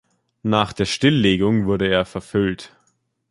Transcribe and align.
Nach 0.41 0.73
der 0.73 0.85
Stilllegung 0.85 1.67
wurde 1.67 1.87
er 1.87 2.05
verfüllt. 2.05 2.75